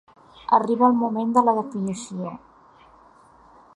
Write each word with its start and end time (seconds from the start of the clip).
Arriba 0.57 0.87
el 0.87 0.95
moment 1.01 1.35
de 1.35 1.45
la 1.49 1.55
definició. 1.59 2.33